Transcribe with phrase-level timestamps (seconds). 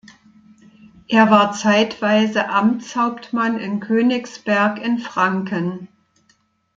[1.07, 5.89] Er war zeitweise Amtshauptmann in Königsberg in Franken.